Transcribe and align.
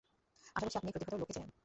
আশা 0.55 0.63
করছি 0.63 0.77
আপনি 0.77 0.89
এই 0.89 0.93
প্রতিভাধর 0.95 1.21
লোককে 1.21 1.35
চেনেন। 1.35 1.51